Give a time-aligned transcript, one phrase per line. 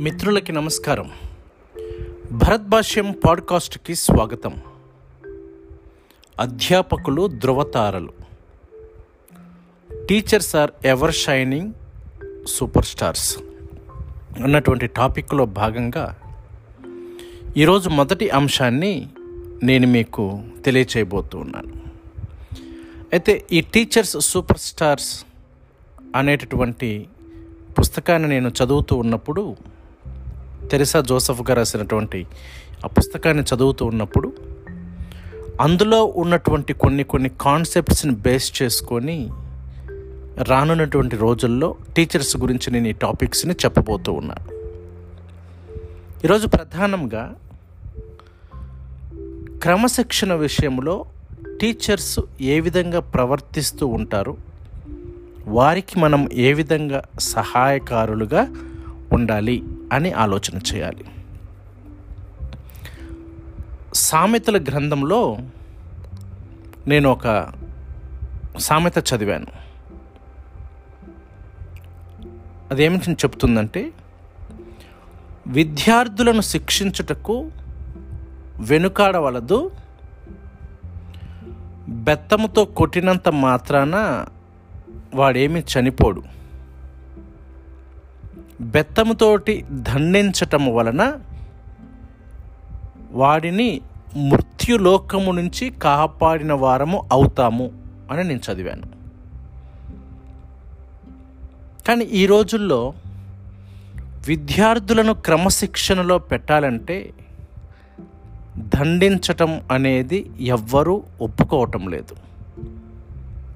[0.00, 1.10] మిత్రులకి నమస్కారం.
[2.32, 4.62] భరత్ భాష్యం పాడ్కాస్ట్కి స్వాగతం.
[6.40, 8.12] అధ్యాపకులు ధృవతారలు
[10.08, 11.72] teachers are ever shining
[12.84, 13.38] superstars.
[14.42, 16.16] అన్నటువంటి టాపిక్లో భాగంగా
[17.56, 19.08] ఈరోజు మొదటి అంశాన్ని
[19.62, 21.72] నేను మీకు తెలియచేయబోతూ ఉన్నాను.
[23.12, 25.24] అయితే ఈ టీచర్స్ సూపర్ స్టార్స్
[26.16, 27.08] అనేటటువంటి
[27.78, 29.56] పుస్తకాన్ని నేను చదువుతూ ఉన్నప్పుడు
[30.70, 32.26] తెరిసా జోసఫ్ గారు రాసినటువంటి
[32.84, 34.32] ఆ పుస్తకాన్ని చదువుతూ ఉన్నప్పుడు
[35.60, 39.30] అందులో ఉన్నటువంటి కొన్ని కొన్ని కాన్సెప్ట్స్ని బేస్ చేసుకొని
[40.42, 44.46] రానున్నటువంటి రోజుల్లో టీచర్స్ గురించి నేను ఈ టాపిక్స్ని చెప్పబోతూ ఉన్నాను
[46.24, 47.24] ఈరోజు ప్రధానంగా
[49.62, 51.04] క్రమశిక్షణ విషయంలో
[51.60, 54.34] టీచర్స్ ఏ విధంగా ప్రవర్తిస్తూ ఉంటారు
[55.46, 58.42] వారికి మనం ఏ విధంగా సహాయకారులుగా
[59.10, 59.62] ఉండాలి
[59.94, 61.04] అని ఆలోచన చేయాలి.
[63.94, 65.36] సామెతల గ్రంథంలో
[66.86, 67.52] నేను ఒక
[68.58, 69.46] సామెత చదివాను.
[72.70, 73.92] అదేమిటి చెప్తుందంటే
[75.46, 77.50] విద్యార్థులను శిక్షించుటకు
[78.58, 79.70] వెనుకాడవలదు
[81.88, 84.26] బెత్తముతో కొట్టినంత మాత్రాన
[85.14, 86.22] వాడేమి చనిపోడు.
[88.60, 91.12] బెత్తముతోటి దండించటం వలన
[93.12, 93.80] వాడిని
[94.16, 97.72] మృత్యులోకము నుంచి కాపాడిన వారము అవుతాము
[98.10, 98.82] అని నేను చదివాను.
[101.88, 102.92] కానీ ఈ రోజుల్లో
[104.28, 107.12] విద్యార్థులను క్రమశిక్షణలో పెట్టాలంటే
[108.58, 112.16] దండించటం అనేది ఎవ్వరూ ఒప్పుకోవటం లేదు.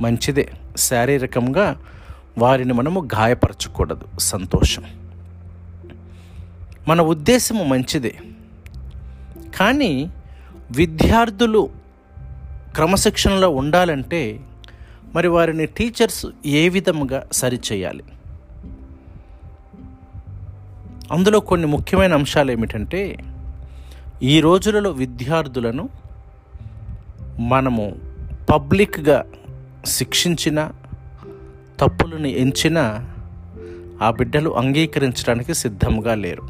[0.00, 0.52] మంచిదే.
[0.76, 1.76] శారీరకంగా
[2.38, 4.18] వారిని మనము గాయపరచకూడదు.
[4.18, 4.84] సంతోషం.
[6.88, 8.18] మన ఉద్దేశము మంచిదే.
[9.56, 10.10] కానీ
[10.70, 11.70] విద్యార్థులు
[12.74, 14.40] క్రమశిక్షణలో ఉండాలంటే
[15.14, 18.04] మరి వారిని టీచర్స్ ఏ విధముగా సరిచేయాలి?
[21.12, 23.18] అందులో కొన్ని ముఖ్యమైన అంశాలు ఏమిటంటే
[24.22, 25.88] ఈ రోజులలో విద్యార్థులను
[27.38, 27.94] మనము
[28.50, 29.24] పబ్లిక్గా
[29.86, 30.70] శిక్షించిన
[31.80, 33.06] తప్పులను ఎంచిన
[34.02, 36.42] ఆ బిడ్డలు అంగీకరించడానికి సిద్ధంగా లేరు.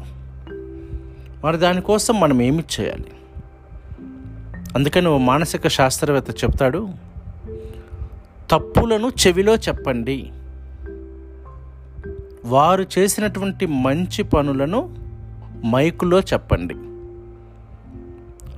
[1.43, 3.05] మరి దానికోసం మనం ఏమి చేయాలి?
[4.75, 6.89] అందుకని ఓ మానసిక శాస్త్రవేత్త చెప్తాడు
[8.51, 10.31] తప్పులను చెవిలో చెప్పండి.
[12.45, 14.95] వారు చేసినటువంటి మంచి పనులను
[15.65, 16.75] మైకులో చెప్పండి.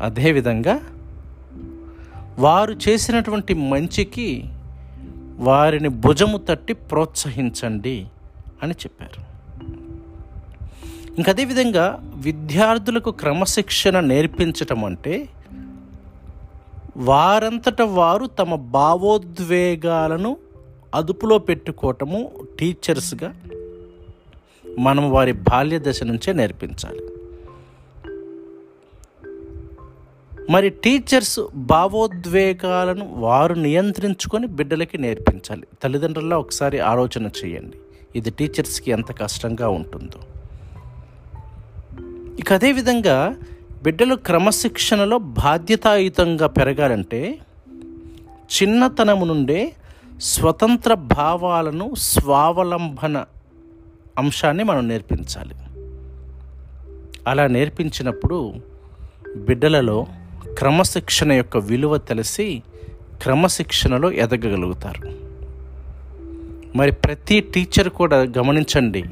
[0.02, 0.80] అదేవిధంగా
[2.40, 4.44] వారు చేసినటువంటి మంచికి
[5.36, 8.08] వారిని భుజము తట్టి ప్రోత్సహించండి
[8.64, 9.34] అని చెప్పారు.
[11.18, 15.30] ఇంక అదేవిధంగా విద్యార్థులకు క్రమశిక్షణ నేర్పించటం అంటే
[16.98, 20.38] వారంతట వారు తమ భావోద్వేగాలను
[20.96, 23.36] అదుపులో పెట్టుకోవటము టీచర్స్గా
[24.80, 27.02] మనం వారి బాల్య దశ నుంచే నేర్పించాలి.
[30.54, 35.68] మరి టీచర్స్ భావోద్వేగాలను వారు నియంత్రించుకొని బిడ్డలకి నేర్పించాలి.
[35.84, 37.78] తల్లిదండ్రుల్లో ఒకసారి ఆలోచన చేయండి.
[38.16, 40.20] ఇది టీచర్స్కి ఎంత కష్టంగా ఉంటుందో.
[42.40, 43.36] ఇక అదేవిధంగా
[43.84, 47.40] బిడ్డలు క్రమశిక్షణలో బాధ్యతాయుతంగా పెరగాలంటే
[48.32, 49.74] చిన్నతనము నుండే
[50.22, 53.26] స్వతంత్ర భావాలను స్వావలంబన
[54.18, 55.56] అంశాన్ని మనం నేర్పించాలి.
[57.28, 58.54] అలా నేర్పించినప్పుడు
[59.38, 60.06] బిడ్డలలో
[60.58, 62.64] క్రమశిక్షణ యొక్క విలువ తెలిసి
[63.22, 65.12] క్రమశిక్షణలో ఎదగగలుగుతారు.
[66.76, 69.04] మరి ప్రతి టీచర్ కూడా గమనించండి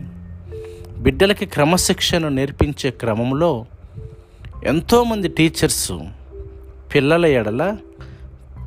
[0.98, 3.66] బిడ్డలకి క్రమశిక్షణ నేర్పించే క్రమంలో
[4.64, 5.92] ఎంతోమంది టీచర్స్
[6.96, 7.78] పిల్లల ఎడల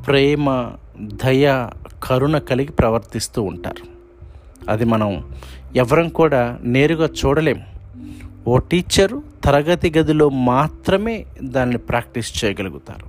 [0.07, 0.71] ప్రేమ
[1.01, 1.69] దయ
[2.03, 3.87] కరుణ కలిగి ప్రవర్తిస్తూ ఉంటారు.
[4.69, 5.33] అది మనం
[5.75, 7.61] ఎవరం కూడా నేరుగా చూడలేం.
[8.47, 13.07] ఓ టీచరు తరగతి గదిలో మాత్రమే దాన్ని ప్రాక్టీస్ చేయగలుగుతారు.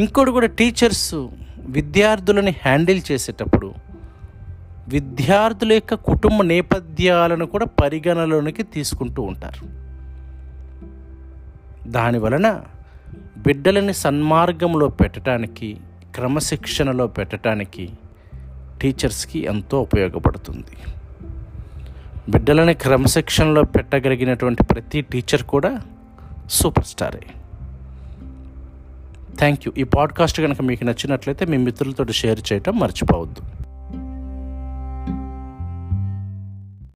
[0.00, 1.28] ఇంకోటి కూడా టీచర్స్
[1.60, 3.74] విద్యార్థులని హ్యాండిల్ చేసేటప్పుడు
[4.88, 9.66] విద్యార్థుల యొక్క కుటుంబ నేపథ్యాలను కూడా పరిగణలోనికి తీసుకుంటూ ఉంటారు.
[11.90, 12.62] దాని వలన
[13.38, 15.76] బిడ్డలని సన్మార్గంలో పెట్టడానికి
[16.14, 17.90] క్రమశిక్షణలో పెట్టడానికి
[18.82, 20.76] టీచర్స్కి ఎంతో ఉపయోగపడుతుంది.
[22.28, 25.80] బిడ్డలని క్రమశిక్షణలో పెట్టగలిగినటువంటి ప్రతి టీచర్ కూడా
[26.50, 27.20] సూపర్ స్టారే.
[29.38, 33.40] థ్యాంక్ యూ ఈ పాడ్కాస్ట్ కనుక మీకు నచ్చినట్లయితే మీ మిత్రులతో షేర్ చేయటం మర్చిపోవద్దు.